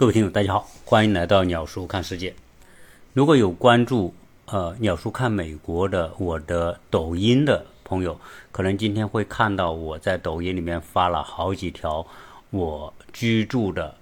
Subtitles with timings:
[0.00, 2.34] 各位听友，大家好，欢迎来到鸟叔看世界。
[3.12, 4.14] 如果有关注
[4.46, 8.18] 呃鸟叔看美国的我的抖音的朋友，
[8.50, 12.06] 可能今天会看到我在抖音里面发了好几条
[12.48, 13.94] 我居住的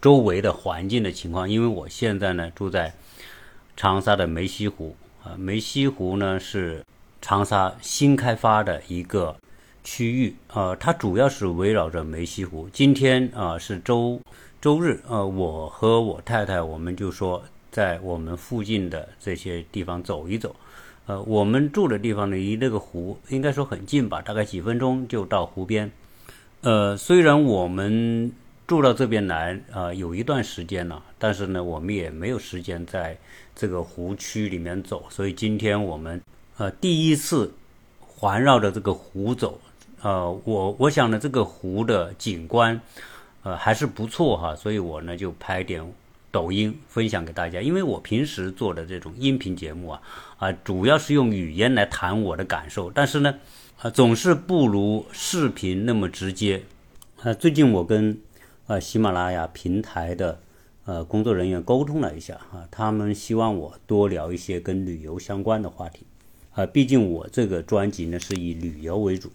[0.00, 1.48] 周围的环境的情况。
[1.48, 2.92] 因为我现在呢住在
[3.76, 6.84] 长沙的梅溪湖啊，梅溪湖呢是
[7.22, 9.36] 长沙新开发的一个
[9.84, 12.68] 区域，呃，它主要是围绕着梅溪湖。
[12.72, 14.20] 今天啊是周。
[14.66, 20.56] 周日，呃，我和我太太，我们就说在我们附近的这些地方走一走。
[21.06, 25.88] 呃，我们住的地方，离那个湖应该说很近吧，大概几分钟就到湖边。
[26.62, 28.32] 呃，虽然我们
[28.66, 33.16] 住到这边来啊有一段时间了，但是呢，我们也没有时间在
[33.54, 36.20] 这个湖区里面走，所以今天我们
[36.56, 37.54] 呃第一次
[38.00, 39.60] 环绕着这个湖走。
[40.02, 42.80] 呃，我我想呢，这个湖的景观。
[43.46, 45.80] 呃，还是不错哈，所以我呢就拍点
[46.32, 47.60] 抖音分享给大家。
[47.60, 50.02] 因为我平时做的这种音频节目啊，
[50.38, 53.38] 啊，主要是用语言来谈我的感受，但是呢，
[53.78, 56.64] 啊，总是不如视频那么直接。
[57.22, 58.18] 啊，最近我跟
[58.66, 60.40] 啊喜马拉雅平台的
[60.84, 66.04] 呃工作人员沟通了一下啊，他们希望我多聊一些跟旅游相关的话题。
[66.50, 69.30] 啊，毕竟我这个专辑呢是以旅游为主。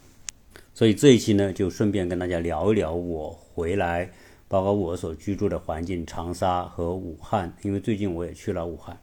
[0.73, 4.09] 所以这一期呢，就顺便跟大家聊一聊我回来，
[4.47, 7.53] 包括我所居住的环境，长沙和武汉。
[7.61, 8.97] 因为最近我也去了武汉。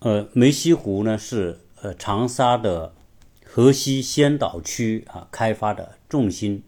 [0.00, 2.92] 呃，梅溪湖呢是呃长沙的
[3.44, 6.62] 河西先导区啊开发的重心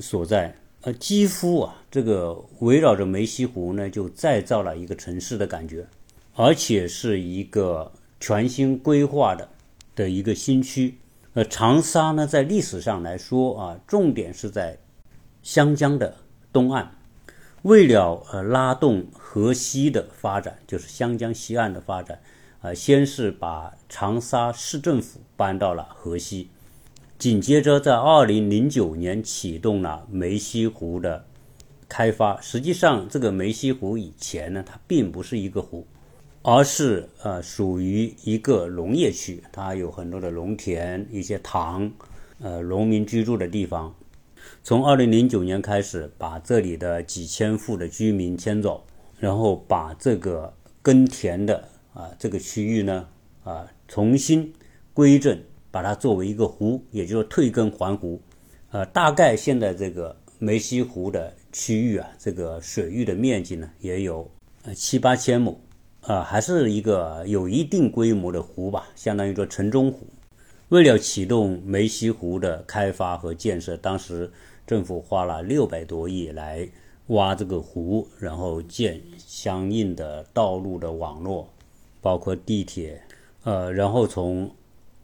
[0.00, 0.56] 所在。
[0.80, 5.86] 呃，几乎啊这个围绕着梅溪湖呢，就再造了一个城市的感觉，
[6.34, 9.48] 而且是一个全新规划的
[9.94, 10.96] 的一个新区。
[11.34, 14.78] 呃，长沙呢，在历史上来说啊，重点是在
[15.42, 16.16] 湘江的
[16.52, 16.92] 东岸。
[17.62, 22.20] 为了呃拉动河西的发展，就是湘江西岸的发展，
[22.62, 26.50] 呃，先是把长沙市政府搬到了河西，
[27.18, 31.24] 紧接着在二零零九年启动了梅溪湖的
[31.88, 32.40] 开发。
[32.40, 35.84] 实际上，这个梅溪湖以前呢，它并不是一个湖。
[36.46, 41.90] 而是呃属于一个农业区，它有很多的农田、一些塘，
[42.38, 43.94] 呃农民居住的地方。
[44.62, 48.84] 从二零零九年开始，把这里的几千户的居民迁走，
[49.18, 53.08] 然后把这个耕田的啊这个区域呢
[53.42, 54.52] 啊重新
[54.92, 58.20] 归正，把它作为一个湖，也就是退耕还湖。
[58.70, 64.30] 呃，大概现在这个梅溪湖的区域啊，这个水域的面积呢也有
[64.64, 65.58] 呃七八千亩。
[66.06, 70.06] 啊，还是一个有一定规模的湖吧，相当于说城中湖。
[70.68, 74.30] 为了启动梅溪湖的开发和建设，当时
[74.66, 76.68] 政府花了六百多亿来
[77.06, 81.48] 挖这个湖，然后建相应的道路的网络，
[82.02, 83.00] 包括地铁。
[83.44, 84.50] 呃，然后从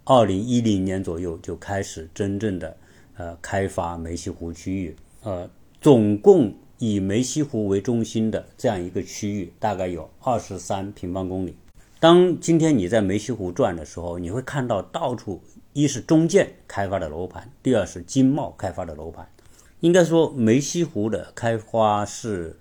[0.04, 2.76] 二零一零年左右就开始真正的
[3.16, 4.94] 呃开发梅溪湖区域。
[5.22, 5.48] 呃，
[5.80, 6.52] 总共。
[6.80, 11.54] 以梅溪湖为中心的这样一个区域，大概有二十三平方公里。
[12.00, 15.42] 当今天你在梅溪湖转的时候，你会看到到处
[15.74, 19.28] 一是中建开发的楼盘，第二是金茂开发的楼盘。
[19.80, 22.58] 应该说，梅溪湖的开发是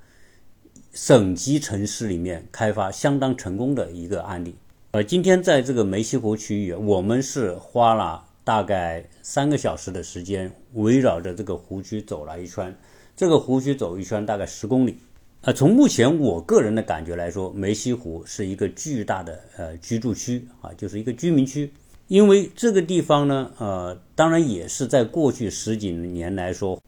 [0.91, 4.53] 省级城市里面开发相当成功的一个案例。
[4.91, 12.75] 呃，今天在这个梅溪湖区域，我们是花了大概三个小时的时间，围绕着这个湖区走了一圈。
[13.19, 14.95] 这个湖区走一圈大概十公里，
[15.41, 21.69] 啊，从目前我个人的感觉来说，梅溪湖是一个巨大的呃居住区啊，就是一个居民区。
[22.07, 26.81] 因为这个地方呢，呃，当然也是在过去十几年来说，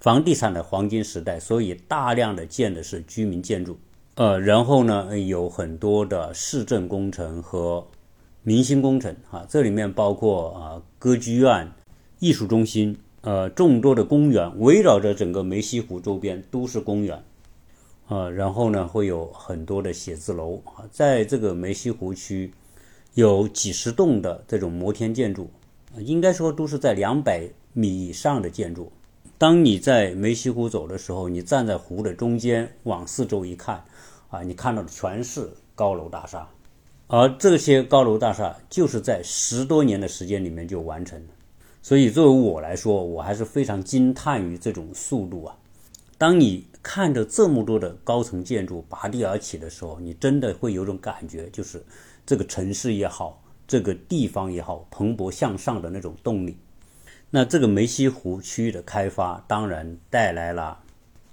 [0.00, 3.78] 房地产的黄金时代，所以大量的建的是居民建筑，
[4.16, 7.86] 呃，然后呢，有很多的市政工程和
[8.42, 11.70] 明星工程啊，这里面包括啊歌剧院、
[12.18, 12.98] 艺术中心。
[13.26, 17.24] 呃，众多的公园围绕着整个梅溪湖周边都是公园，
[18.06, 22.52] 呃，然后呢会有很多的写字楼啊，在这个梅溪湖区
[23.14, 25.50] 有几十栋的这种摩天建筑，
[25.98, 27.42] 应该说都是在两百
[27.72, 28.92] 米以上的建筑。
[29.36, 33.82] 当你在梅溪湖走的时候，你站在湖的中间往四周一看，
[34.30, 36.48] 啊，你看到的全是高楼大厦，
[37.08, 41.26] 而这些高楼大厦就是在十多年的时间里面就完成了。
[41.86, 45.56] 所以，作为我来说，我还是非常惊叹于这种速度啊！
[46.18, 51.80] 当你看着这么多的高层建筑拔地而起的时候，你真的会有种感觉，就是
[52.26, 56.56] 这个城市也好，这个地方也好，蓬勃向上的那种动力。
[57.30, 60.80] 那这个梅溪湖区域的开发，当然带来了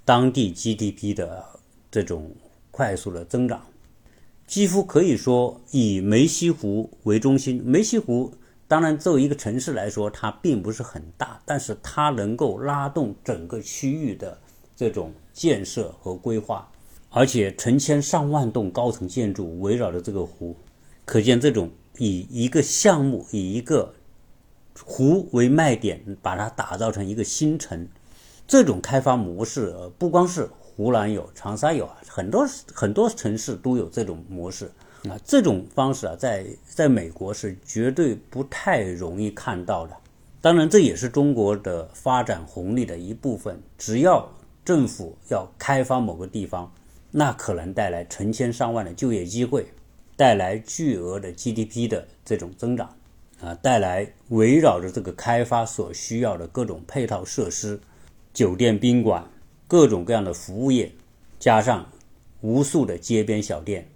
[0.04, 1.44] 当地 GDP 的
[1.90, 2.30] 这种
[2.70, 3.60] 快速的增长，
[4.46, 7.60] 几乎可以说以梅溪湖为中心。
[7.66, 8.32] 梅溪湖
[8.66, 14.38] 当然作为一个城市来说，它并不是很大，但是它能够拉动整个区域的
[14.74, 16.70] 这种建设和规划，
[17.10, 20.56] 而且成千上万栋高层建筑围绕着这个湖，
[21.04, 23.94] 可见这种以一个项目以一个
[24.82, 27.86] 湖为卖点，把它打造成一个新城，
[28.46, 30.48] 这种开发模式，不光是。
[30.76, 32.44] 湖南有，长沙有啊，很多
[32.74, 34.68] 很多城市都有这种模式
[35.08, 35.18] 啊。
[35.24, 39.96] 这种方式啊，在在美国是绝对不太容易看到的。
[40.40, 43.60] 当然，这也是中国的发展红利的一部分。
[43.78, 44.28] 只要
[44.64, 46.72] 政府要开发某个地方，
[47.10, 49.66] 那可能带来成千上万的就业机会，
[50.16, 52.94] 带来巨额的 GDP 的这种增长
[53.40, 57.80] 啊，带来围绕着这个开发所需要的各种配套设施，
[58.32, 59.24] 酒店、宾馆。
[59.66, 60.92] 各种各样的服务业，
[61.40, 61.90] 加上
[62.42, 63.88] 无数的街边小店，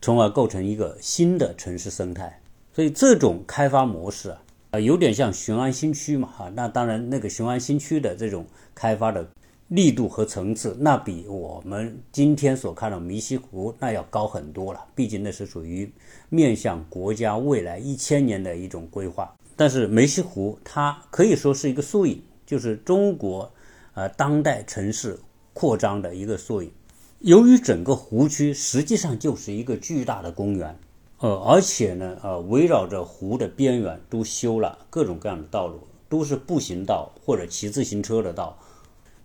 [0.00, 2.40] 从而构成一个新的城市生态。
[2.72, 6.50] 所以这种开发模式啊，啊，有点像雄安新区嘛，哈。
[6.54, 9.28] 那当然，那个雄安新区的这种开发的
[9.68, 14.84] 力度和层次，那比我们今天所看到梅溪湖那要高很多了。
[14.94, 15.90] 毕竟那是属于
[16.28, 19.34] 面向国家未来一千年的一种规划。
[19.56, 23.50] 但是梅溪湖它可以说是一个缩影，就是中国。
[23.94, 25.18] 呃，当代城市
[25.52, 26.70] 扩张的一个缩影。
[27.20, 30.78] 由于整个湖区实际上就是一个巨大的公园，
[31.18, 38.56] 呃，而且呢，呃，围绕着湖的边缘都修了各种各样的道路，都是步行道或者骑自行车的道。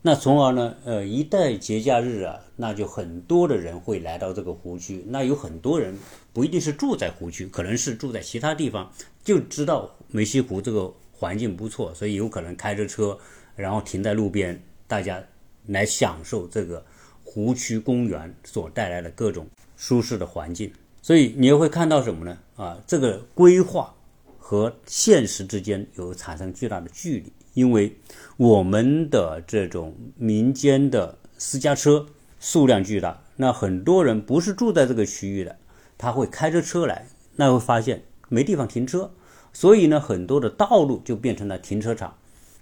[0.02, 5.06] 那从而呢，呃，一旦节假日啊，那就很多的人会来到这个湖区。
[5.08, 5.96] 那有很多人
[6.34, 8.92] 不一定是住在湖区，可能是住在其他地方，
[9.24, 13.18] 就知道梅溪湖这个环境不错，所以有可能开着车。
[13.56, 15.24] 然后停在路边，大家
[15.68, 16.84] 来享受这个
[17.24, 19.48] 湖区公园所带来的各种
[19.78, 20.72] 舒适的环境。
[21.02, 22.38] 所以你又会看到什么呢？
[22.56, 23.94] 啊，这个规划
[24.40, 27.94] 和现实之间有产生巨大的距离，因为
[28.38, 32.06] 我们的这种民间的私家车
[32.40, 35.58] 数量巨大，那很多人不是住在这个区域的，
[35.98, 39.12] 他会开着车来，那会发现没地方停车，
[39.52, 42.16] 所以呢，很多的道路就变成了停车场。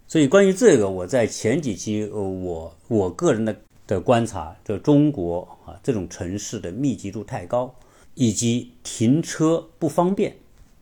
[0.07, 3.55] 所以，关于这个，我在前几期，呃，我我个人的
[3.91, 7.75] 的观察，就中国啊这种城市的密集度太高，
[8.15, 10.37] 以及停车不方便，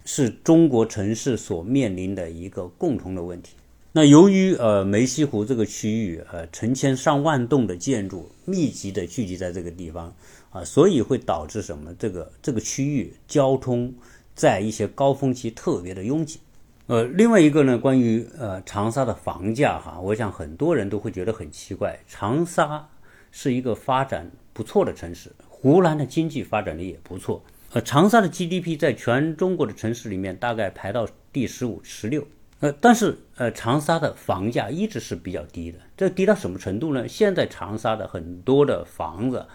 [0.05, 3.55] 是中国城市所面临的一个共同的问题。
[3.91, 10.13] 那由于呃梅溪湖这个区域，呃成千上万栋的建筑密集的聚集在这个地方
[10.51, 11.91] 啊，所以会导致什么？
[11.97, 13.91] 这个这个区域交通
[14.35, 16.39] 在一些高峰期特别的拥挤。
[16.85, 21.99] 呃，另外一个呢，关于呃长沙的房价哈，我想很多人都会觉得很奇怪。
[22.07, 22.87] 长沙
[23.31, 27.43] 是一个发展不错的城市，湖南的经济发展的也不错。
[27.73, 32.27] 呃，长沙的 GDP 在全中国的城市里面大概排到第十五、十六。
[32.59, 35.79] 呃，但是呃，长沙的房价一直是比较低的。
[35.95, 37.07] 这低到什么程度呢？
[37.07, 39.45] 现在长沙的很多的房子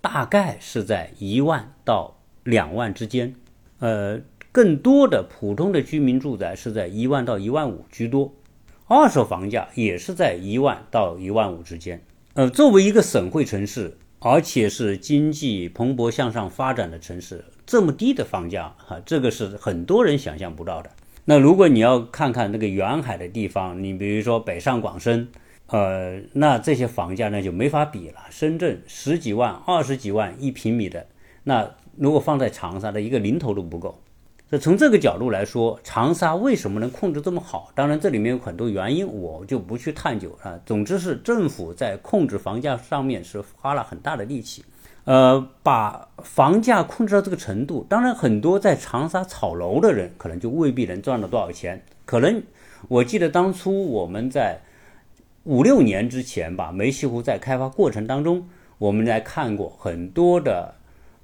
[0.00, 3.34] 大概是在一万到两万之间。
[3.78, 4.20] 呃。
[4.52, 8.32] 更多的普通的居民住宅是在一万到一万五居多，
[8.86, 12.00] 二手房价也是在一万到一万五之间。
[12.34, 20.90] 呃，作为一个省会城市，而且是经济蓬勃向上发展的城市，这么低的房价，哈，这个是很多人想象不到的。
[21.26, 25.28] 那如果你要看看那个远海的地方，你比如说北上广深，
[25.68, 28.16] 呃，那这些房价那就没法比了。
[28.30, 31.06] 深圳十几万、二十几万一平米的，
[31.44, 34.02] 那如果放在长沙的一个零头都不够。
[34.50, 37.72] 那从这个角度来说，长沙为什么能控制这么好？
[37.74, 40.60] 当然，这里面有很多原因，我就不去探究啊。
[40.64, 44.62] 总之是政府在控制房价上面是花了很大的力气，
[45.04, 47.84] 呃，把房价控制到这个程度。
[47.88, 51.82] 当然，很多在长沙炒楼的人可能就未必能赚到多少钱。
[52.04, 52.40] 可能
[52.86, 54.60] 我记得当初我们在
[55.44, 58.46] 五六年之前吧，梅溪湖在开发过程当中，
[58.78, 60.74] 我们来看过很多的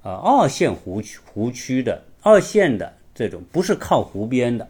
[0.01, 2.91] 呃二线湖区湖区的二线的。
[3.21, 4.67] 这种不是靠湖边的，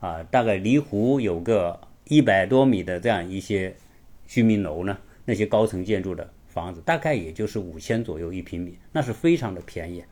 [0.00, 3.74] 啊，大概离湖有个一百多米的这样一些
[4.26, 10.04] 居民楼呢，那些高层建筑的房子，大概也就是五千左右一平米，那是非常的便宜。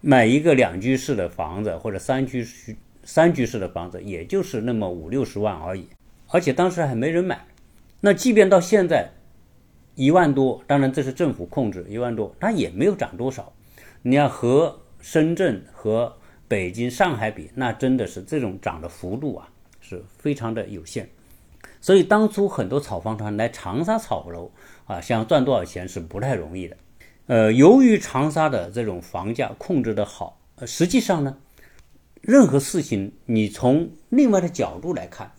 [0.00, 5.86] 买一个两居室的房子或者三居室三居室的房子，也就是那么五六十万而已，
[6.26, 7.46] 而且当时还没人买。
[8.00, 9.08] 那即便到现在
[9.94, 13.52] 一万多，当然这是政府控制一万多，它也没有涨多少。
[14.02, 16.16] 你要和深圳和
[16.48, 19.48] 北京、上海比，那真的是这种涨的幅度啊，
[19.80, 21.08] 是非常的有限。
[21.80, 24.50] 所以当初很多炒房团来长沙炒楼
[24.86, 26.76] 啊，想赚多少钱是不太容易的。
[27.26, 31.36] 呃，由于长沙的这种房价控制的好，呃，实际上呢，
[32.22, 35.30] 任何事情你从另外的角度来看，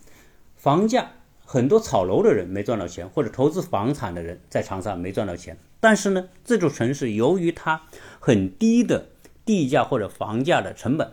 [0.56, 1.12] 房价
[1.44, 5.58] 很多炒楼的人没赚到钱，或者投资房产的人在长沙没赚到钱。
[5.80, 7.82] 但是呢，这座城市由于它
[8.20, 9.10] 很低的
[9.50, 11.12] 地价或者房价的成本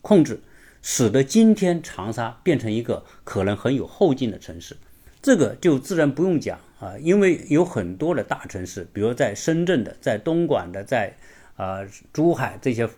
[0.00, 0.40] 控制，
[0.80, 4.74] 使得今天长沙变成一个可能很有后劲的城市。
[5.20, 11.14] 这个就自然不用讲啊，因为有很多的大城市，比如在深圳的、在东莞的、在
[11.56, 12.88] 啊珠海这些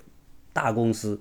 [0.53, 1.21] 大公司，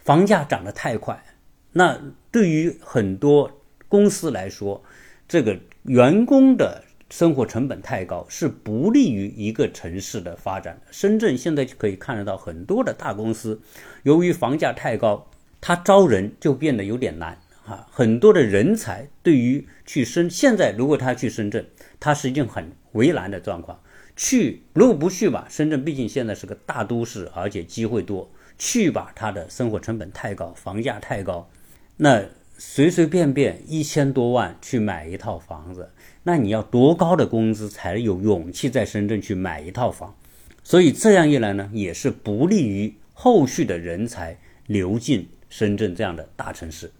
[0.00, 1.24] 房价涨得太快，
[1.72, 1.98] 那
[2.30, 4.84] 对于很多公司来说，
[5.26, 6.84] 这个员工的
[7.16, 10.80] 生活成本太高，是不利于一个城市的发展。
[10.90, 13.60] 深圳现在就可以看得到很多的大公司，
[14.02, 15.24] 由于房价太高，
[15.60, 17.38] 它招人就变得有点难。
[17.66, 21.64] 啊，很多的人才对于去深，现在如果他去深圳，
[22.00, 23.78] 他是一件很为难的状况。
[24.16, 28.28] 去如果不去吧，深圳毕竟现在是个大都市，而且机会多。
[28.58, 31.48] 去吧，他的生活成本太高，房价太高。
[31.96, 32.24] 那
[32.58, 35.88] 随随便便一千多万去买一套房子，
[36.24, 40.16] 那你要多高的工资才有勇气在深圳去买一套房？
[40.62, 46.90] 所以这样一来呢，也是不利于后续的人才流进深圳这样的大城市。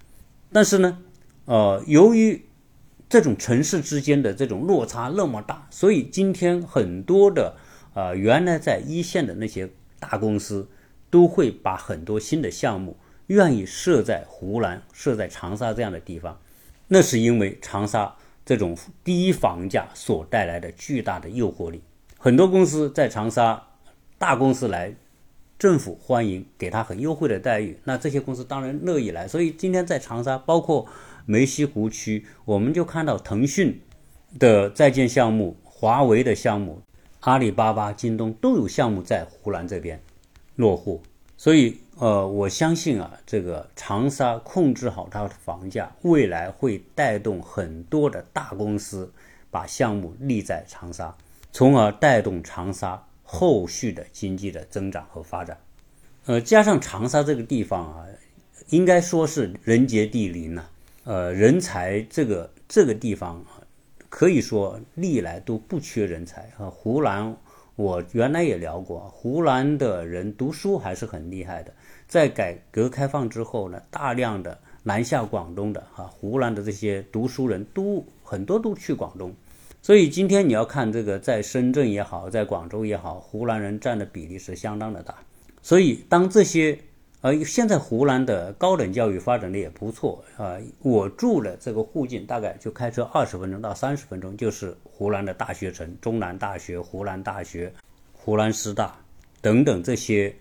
[0.53, 0.99] 但是呢，
[1.47, 2.45] 呃，由于
[3.09, 7.57] 这种城市之间的这种落差那么大，所以今天很多的
[7.95, 10.69] 呃原来在一线的那些大公司
[11.09, 12.97] 都会把很多新的项目
[13.29, 16.39] 愿意设在湖南、设在长沙这样的地方。
[16.89, 21.83] 那是因为长沙这种低房价所带来的巨大的诱惑力。
[22.19, 23.63] 很多公司在长沙，
[24.19, 24.95] 大公司来。
[25.57, 29.27] 政府欢迎给他很优惠的待遇，那这些公司当然乐意来。
[29.27, 30.85] 所以今天在长沙，包括
[31.27, 33.81] 梅溪湖区，我们就看到腾讯
[34.39, 36.83] 的在建项目、华为的项目、
[37.21, 39.99] 阿里巴巴、京东都有项目在湖南这边
[40.57, 41.01] 落户。
[41.45, 49.13] 所以，呃，我相信啊，这个长沙控制好它的房价，未来会带动很多的大公司
[49.51, 51.15] 把项目立在长沙，
[51.53, 53.07] 从而带动长沙。
[53.27, 55.59] 后续的经济的增长和发展，
[56.25, 58.07] 呃，加上长沙这个地方啊，
[58.71, 60.65] 应该说是人杰地灵呐，
[61.05, 63.45] 呃，人才这个这个地方，
[64.09, 66.71] 可以说历来都不缺人才啊。
[66.71, 67.37] 湖南，
[67.77, 71.73] 我原来也聊过，湖南的人读书还是很厉害的。
[72.07, 79.35] 在改革开放之后呢，大量的南下广东的啊，湖南的这些读书人都很多都去广东。
[79.83, 85.15] 所以今天你要看这个，在深圳也好，在广州也好，湖南人占的比例是相当的大。
[85.61, 86.79] 所以当这些，
[87.25, 90.59] 呃，现在湖南的高等教育发展的也不错啊。
[90.81, 97.73] 我住的这个附近，大概就开车二十分钟到三十分钟，就是湖南的大学城，中南大学、湖南大学、
[98.13, 98.95] 湖南师大
[99.41, 100.37] 等等这些，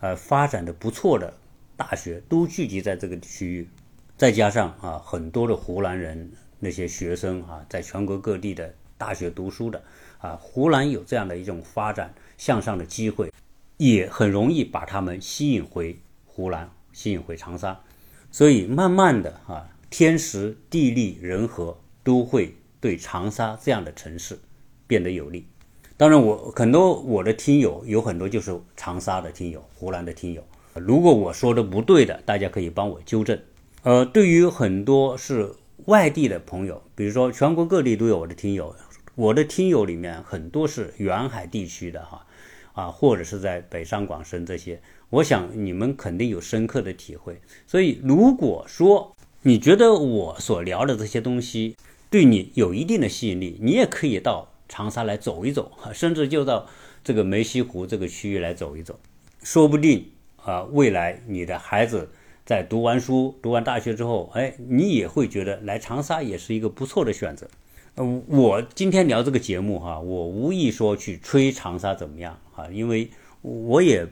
[0.00, 1.30] 呃，发展的不错的
[1.76, 3.68] 大学都聚集在这个区域。
[4.16, 8.72] 再加上啊，很多的湖南人那些学生啊，在全国各地的。
[8.96, 9.82] 大学读书的
[10.18, 13.32] 啊，湖南有这样的一种发展向上的机会，
[13.78, 15.98] 也很容易把他们吸引回
[16.34, 17.78] 湖南，吸引回长沙。
[18.30, 24.38] 所以慢慢的啊，天时地利人和都会对长沙这样的城市
[24.86, 25.46] 变得有利。
[25.98, 30.42] 当然，我很多我的听友有很多就是长沙的听友，湖南的听友。
[30.74, 33.38] 如果我说的不对的，大家可以帮我纠正。
[33.82, 38.74] 呃，对于很多是外地的朋友，比如说全国各地都有我的听友。
[39.14, 42.26] 我的听友里面很多是沿海地区的哈，
[42.72, 44.80] 啊，或者是在北上广深这些，
[45.12, 47.38] 我想你们肯定有深刻的体会。
[47.66, 51.76] 所以，如果说你觉得我所聊的这些东西
[52.08, 56.66] 对你有一定的吸引力，你也可以到长沙来走一走，甚至就到
[57.04, 58.98] 这个梅溪湖这个区域来走一走，
[59.42, 62.08] 说不定啊，未来你的孩子
[62.46, 67.46] 在读完书、读完大学之后，哎，你也会觉得来长沙也是一个不错的选择。
[67.96, 73.10] 呃，我今天聊这个节目哈，我无意说去吹长沙怎么样啊，因为
[73.42, 74.06] 我也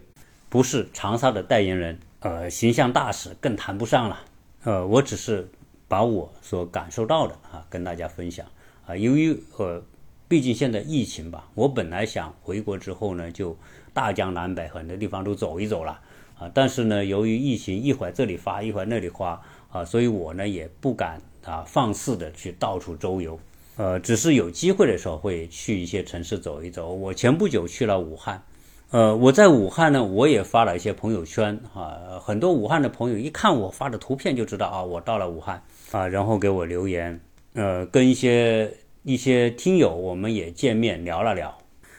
[0.50, 4.20] 不是长沙的代言人，呃，形象大使更谈不上了。
[4.64, 5.48] 呃，我只是
[5.86, 8.44] 把我所感受到的啊跟大家分享
[8.84, 8.96] 啊。
[8.96, 9.80] 由于呃，
[10.26, 13.56] 毕竟现在疫情吧，我本来想回国之后呢，就
[13.94, 16.00] 大江南北很多地方都走一走了
[16.36, 16.50] 啊。
[16.52, 19.40] 但是呢，由于疫情一会儿这里发一会儿那里发
[19.70, 23.38] 啊，所以我呢也不敢啊放肆的去到处周游。
[23.76, 26.92] 呃，只是有机会的时候会去一些城市走一走。
[26.92, 28.42] 我前不久去了武汉，
[28.90, 37.20] 呃，我在武汉呢，我也发了一些朋友圈啊，很多武汉的朋友一看我发的图片就知道啊，我到了武汉啊，然后给我留言，
[37.54, 41.56] 呃，跟一些一些听友我们也见面聊了聊，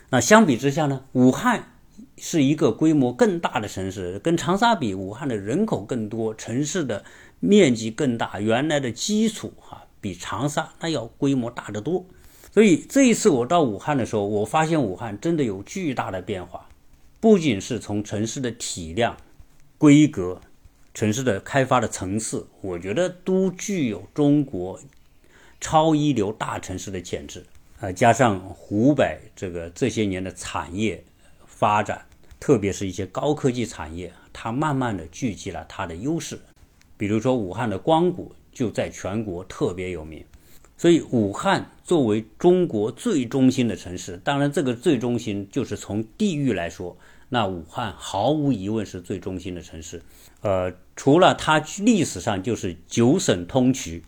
[0.10, 1.64] 那相比之下呢，武汉
[2.18, 7.06] 是一个规模更大的城市，跟长沙比，武汉的人口更多，城市的
[7.40, 12.04] 面积更大，原来的基础哈比长沙那要规模大得多。
[12.54, 16.68] 所以这一次我到武汉的时候，我发现武汉真的有巨大的变化，
[17.22, 19.16] 不仅是从城市的体量、
[19.78, 20.42] 规格、
[20.92, 24.80] 城市的开发的层次，我觉得都具有中国
[25.60, 27.46] 超一流大城市的潜质。
[27.80, 31.04] 呃，加上湖北这个这些年的产业
[31.46, 32.04] 发展，
[32.40, 36.40] 特别是一些高科技产业，它慢慢的聚集了它的优势。
[36.98, 40.26] 比如说武汉的光谷就在全国特别有名。
[40.76, 46.98] 所以，武汉作为中国最中心的城市，当然，这个最中心就是从地域来说，
[47.34, 50.02] 那武汉毫无疑问是最中心的城市。
[50.42, 54.02] 呃，除了它历史上就是九省通衢，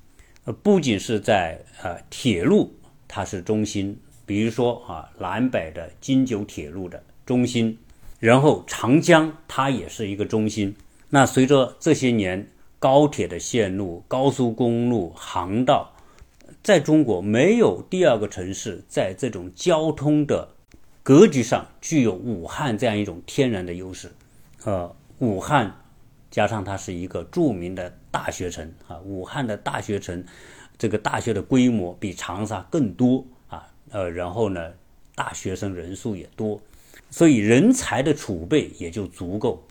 [0.43, 2.75] 呃，不仅是在呃铁路
[3.07, 7.77] 它是中心，比如说啊南北的京九铁路的中心，
[8.19, 10.75] 然后长江它也是一个中心。
[11.09, 15.89] 那随着这些年高铁的线路、高速公路、航道。
[16.61, 20.47] 在中国，没有第二个城市在这种交通的
[21.03, 24.09] 格局上具有武汉这样一种天然的优势。
[24.63, 25.75] 呃，武汉
[26.31, 30.23] 加上它是一个著名的大学城啊，武汉的大学城，
[30.77, 34.71] 这个大学的规模比长沙更多啊，呃，然后呢，
[35.13, 36.61] 大学生人数也多，
[37.09, 39.61] 所以人才的储备也就足够。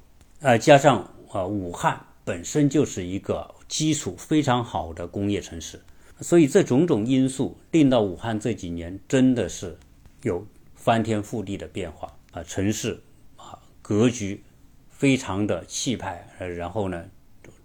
[0.41, 5.81] 呃，加上啊，武汉本身就是一个基础非常好的工业城市。
[6.21, 9.77] 所以这种种因素令到武汉这几年真的是
[10.23, 10.47] 有
[10.83, 13.01] 翻天覆地的变化啊，城市
[13.37, 14.43] 啊格局
[14.91, 17.05] 非常的气派，呃，然后呢，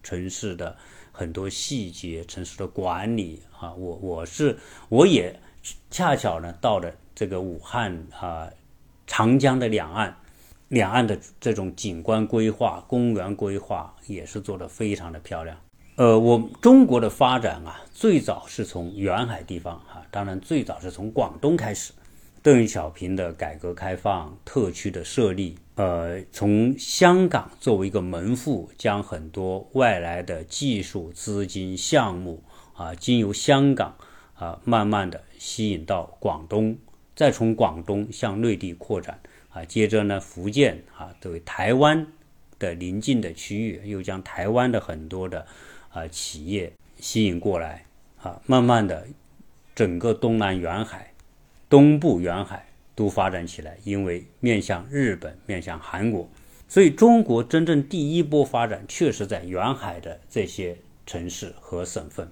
[0.04, 0.78] 城市的
[1.12, 4.56] 很多细节，城市的管理啊，我我是
[4.88, 5.36] 我也
[5.90, 8.48] 恰巧呢到了这个武汉啊，
[9.08, 10.16] 长江的两岸，
[10.68, 15.58] 两岸的这种景观规划、公园规划也是做得非常的漂亮。
[15.96, 21.92] 呃，我中国的发展啊，最早是从沿海地方哈，当然最早是从广东开始，
[22.48, 32.42] 邓小平的改革开放、特区的设立，呃，从香港作为一个门户，将很多外来的技术、资金、项目
[32.74, 33.94] 啊，经由香港
[34.34, 36.78] 啊，慢慢的吸引到广东，
[37.18, 42.08] 再从广东向内地扩展啊，接着呢，福建啊，作为台湾
[42.58, 45.46] 的邻近的区域，又将台湾的很多的。
[45.90, 47.84] 啊，企业吸引过来
[48.22, 49.06] 啊，慢慢的，
[49.76, 51.07] 整个东南沿海、
[51.70, 56.30] 东部沿海都发展起来，因为面向日本、面向韩国，
[56.68, 62.30] 所以中国真正第一波发展确实在沿海的这些城市和省份。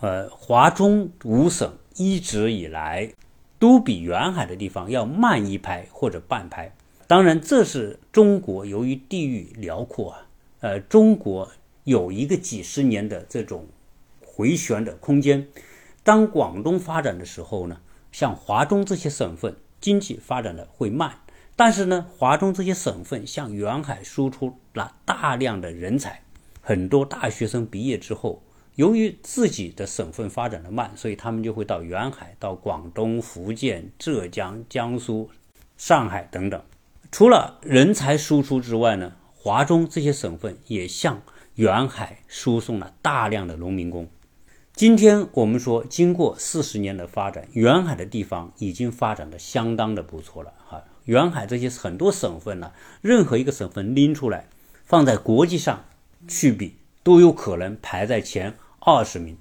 [0.00, 3.12] 呃，华中五省一直以来
[3.58, 6.74] 都比沿海的地方要慢一拍或者半拍。
[7.06, 10.26] 当然，这是中国由于地域辽阔啊，
[10.60, 11.50] 呃，中国。
[11.84, 13.66] 有一个几十年的这种
[14.24, 15.48] 回旋的空间。
[16.04, 17.80] 当广东发展的时候呢，
[18.12, 21.18] 像华中这些省份经济发展的会慢，
[21.56, 26.22] 但是呢，华中这些省份向沿海输出了大量的人才，
[26.60, 28.42] 很多大学生毕业之后，
[28.76, 35.28] 由于自己的省份发展的慢，所以他们就会到沿海，到广东、福建、浙江、江苏、
[35.76, 36.62] 上海等等。
[37.10, 41.20] 除了人才输出之外呢，华中这些省份也向
[41.56, 44.08] 沿海输送了大量的农民工。
[44.74, 50.52] 今天我们说，经过四十年的发展，沿海的地方已经发展的相当的不错了。
[50.66, 54.48] 哈，沿海这些很多省份呢，任何一个省份拎出来，
[54.84, 55.84] 放在国际上
[56.26, 59.36] 去比，都有可能排在前二十名。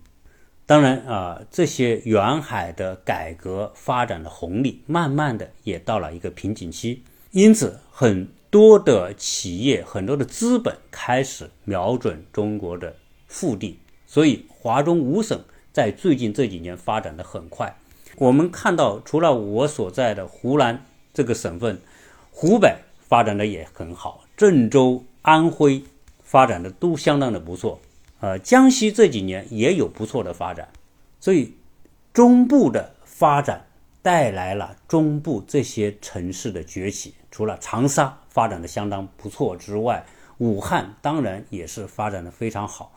[0.65, 8.27] 当然啊，这些沿海的改革发展的红利，慢慢的也到了一个瓶颈期，因此很。
[8.51, 12.93] 多的企业，很多的资本开始瞄准中国的
[13.25, 13.79] 腹地，
[14.12, 17.74] 所以华中五省在最近这几年发展的很快。
[18.17, 21.80] 我们看到，除了我所在的湖南这个省份，
[22.30, 25.82] 湖北发展的也很好，郑州、安徽
[26.21, 27.80] 发展的都相当的不错。
[28.19, 30.67] 呃，江西这几年也有不错的发展，
[31.21, 31.54] 所以
[32.12, 33.65] 中部的发展
[34.02, 37.13] 带来了中部这些城市的崛起。
[37.32, 40.06] 除了长沙发展的相当不错之外，
[40.39, 42.91] 武汉当然也是发展的非常好，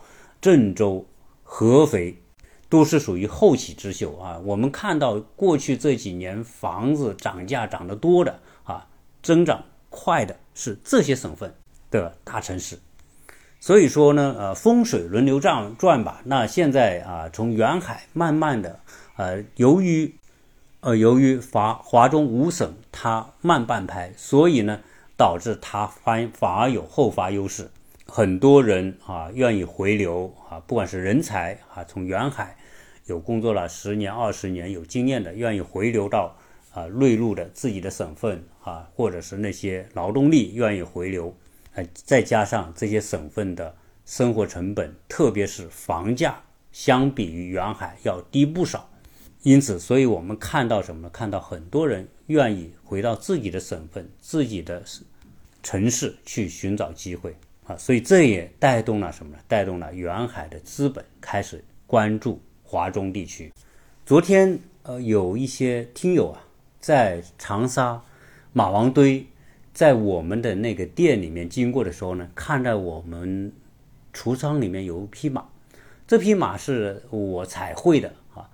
[0.45, 1.03] 郑州、
[1.41, 2.21] 合肥
[2.69, 4.39] 都是属于后起之秀啊。
[4.45, 8.85] 我们看到过去这几年房子涨价涨得多的啊，
[9.23, 11.51] 增长快的是这些省份
[11.89, 12.77] 的大城市。
[13.59, 16.21] 所以说呢，呃，风水轮流转转吧。
[16.25, 18.79] 那现在啊，从沿海慢慢的，
[19.15, 20.13] 呃，由于
[20.81, 24.79] 呃，由于华华中五省它慢半拍，所以呢，
[25.17, 27.71] 导致它反反而有后发优势。
[28.07, 32.55] 很多人啊愿意回流啊，不管是人才啊，从远海
[33.05, 36.37] 有工作了十年、二十年有经验的，愿意回流到
[36.71, 41.35] 啊内陆的自己的省份啊，或者是那些劳动力愿意回流，
[41.73, 48.89] 呃，再加上这些省份的生活成本，特别是房价，相比于远海要低不少。
[49.41, 51.09] 因此，所以我们看到什么呢？
[51.09, 54.83] 看到很多人愿意回到自己的省份、自己的
[55.61, 57.35] 城市去寻找机会
[57.65, 59.39] 啊，所以这也带动了什么呢？
[59.47, 63.51] 带动了远海的资本开始关注华中地区。
[64.05, 66.41] 昨天，呃，有一些听友啊，
[66.79, 67.99] 在长沙
[68.53, 69.25] 马王堆，
[69.73, 73.51] 在我们的那个店里面经过的时候呢，看到我们
[74.13, 75.43] 橱窗里面有一匹马，
[76.05, 78.47] 这匹马是我彩绘的啊。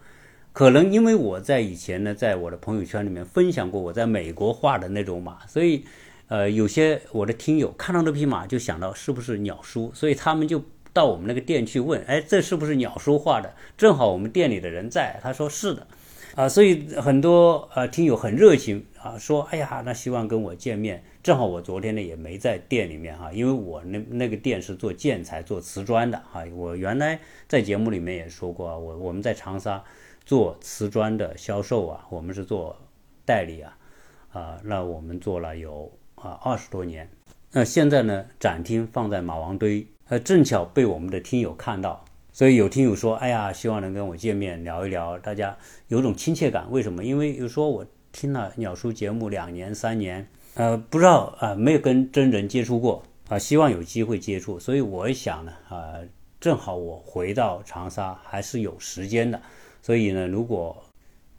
[0.53, 5.85] 可能因为我在以前呢，在我的朋友圈里面分享过我在美国画的那种马，所以，
[6.31, 10.63] 呃，有些我的听友看到这匹马就想到是不是鸟叔，所以他们就
[10.93, 13.53] 到我们那个店去问，哎，这是不是鸟叔画的？
[13.77, 15.85] 正好我们店里的人在，他说是的，
[16.35, 21.03] 啊，所以很多呃听友很热情啊，说，哎呀，那希望跟我见面。
[21.21, 26.45] 正好我昨天呢也没在店里面哈，因为我那那个店是做建材、做瓷砖的哈。
[26.55, 29.83] 我原来在节目里面也说过，我我们在长沙。
[30.23, 32.77] 做瓷砖的销售啊，我们是做
[33.25, 33.77] 代理啊，
[34.31, 35.91] 啊，那我们做了有
[36.21, 37.09] 啊二十多年。
[37.51, 45.57] 那现在呢，展厅放在马王堆，呃，正巧被我们的听友看到，所以有听友说，哎呀，希望能跟我见面聊一聊，大家
[45.89, 46.71] 有种亲切感。
[46.71, 47.03] 为什么？
[47.03, 54.57] 因为有说我听了鸟叔节目两年三年，呃，不知道啊，没有跟真人接触过啊，希望有机会接触。
[54.57, 55.95] 所以我想呢，啊，
[56.39, 59.41] 正好我回到长沙还是有时间的。
[59.81, 60.81] 所以呢，如果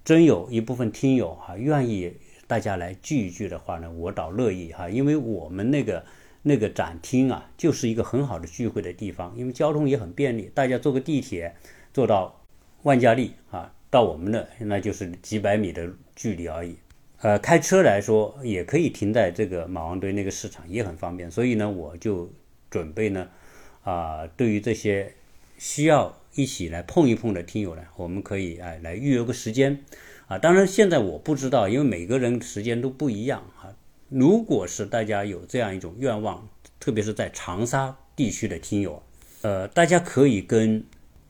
[0.05, 2.13] 真有一部分听友哈愿意
[2.47, 6.05] 大家来聚一聚的话呢，我倒乐意哈，因为我们那个
[6.43, 11.55] 那个展厅啊，就是一个很好的聚会的地方，因为交通也很便利，大家坐个地铁
[11.93, 12.45] 坐到
[12.83, 16.77] 万家丽啊，到我们那那就是几百米的距离而已。
[17.21, 21.31] 呃，开车来说也可以停在这个马王堆那个市场，也很方便。
[21.31, 22.31] 所以呢，我就
[22.71, 23.29] 准备呢，
[23.85, 25.15] 啊，对于这些
[25.59, 26.17] 需要。
[26.35, 29.85] 一起来碰一碰的听友呢，我们可以哎来预约个时间
[30.33, 30.39] 啊。
[30.39, 33.69] 当然现在我不知道，因为每个人时间都不一样啊。
[34.09, 36.49] 如果是大家有这样一种愿望，
[36.81, 39.03] 特别是在长沙地区的听友，
[39.43, 40.83] 呃，大家可以跟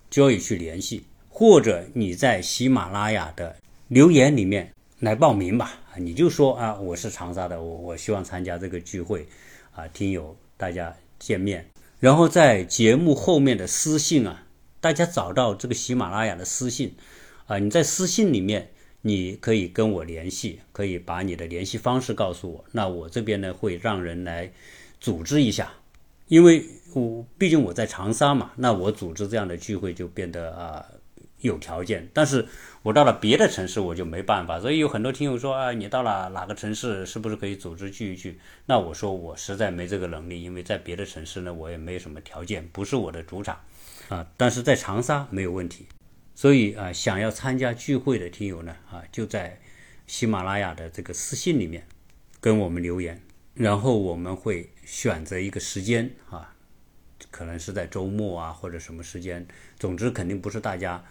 [0.09, 3.57] 交易去联系，或者你在喜马拉雅的
[3.88, 5.81] 留言里面来报名吧。
[5.97, 9.27] 你就说啊，我是长沙的，我我希望参加这个聚会
[9.75, 11.67] 啊，听友大家见面，
[12.01, 14.45] 然后在节目后面的私信啊。
[14.81, 16.97] 大家找到这个喜马拉雅的私信，
[17.47, 18.72] 啊，你在私信里面
[19.03, 24.51] 你可以跟我联系，可以把你的联系方式告诉我，那我这边呢会让人来
[25.01, 25.73] 组织一下，
[26.29, 30.87] 因为我毕竟我在长沙嘛，那我组织这样的聚会就变得啊
[31.41, 32.47] 有条件，但是
[32.83, 38.38] 我到了别的城市我就没办法，所以有很多听友说啊，你到了哪个城市是不是可以组织聚一聚？
[38.67, 43.59] 那我说我实在没这个能力，因为在别的城市呢我也没什么条件，不是我的主场。
[44.09, 45.87] 啊，但是在长沙没有问题，
[46.35, 49.61] 所以啊，想要参加聚会的听友呢，啊，就在
[50.07, 51.87] 喜马拉雅的这个私信里面
[52.40, 53.21] 跟我们留言，
[53.55, 56.55] 然后我们会选择一个时间啊，
[57.31, 59.47] 可能是在周末啊或者什么时间，
[59.79, 61.05] 总之肯定不是大家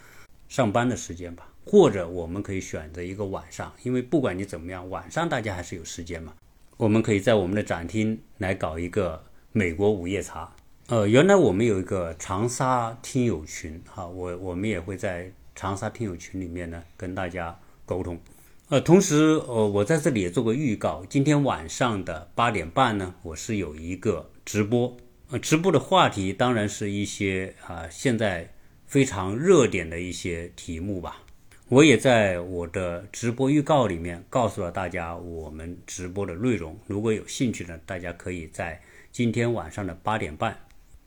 [0.49, 6.33] 上班的时间吧，或者我们可以选择一个晚上，因为不管你怎么样，晚上大家还是有时间嘛，
[6.77, 10.53] 我们可以在我们的展厅来搞一个美国午夜茶。
[10.91, 18.19] 呃，原来我们有一个长沙听友群，哈，我我们也会在长沙听友群里面呢跟大家沟通。
[18.67, 24.97] 呃，同时，呃，我在这里也做个预告，今天晚上的八点半呢，我是有一个直播，
[25.29, 28.53] 呃，直播的话题当然是一些啊现在
[28.85, 31.23] 非常热点的一些题目吧。
[31.69, 38.81] 我也在我的直播预告里面告诉了大家我们直播的内容，如果有兴趣呢，大家可以在
[39.13, 40.53] 今天晚上的八点半。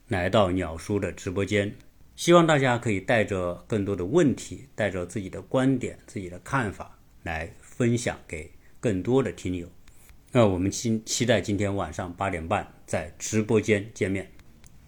[0.09, 1.75] 来到鸟叔的直播间，
[2.15, 9.67] 希望大家可以带着更多的问题，带着自己的观点、自己的看法来分享给更多的听友。
[10.31, 14.31] 那我们期期待今天晚上八点半在直播间见面。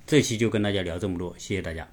[0.07, 1.89] 这期就跟大家聊这么多，谢谢大家。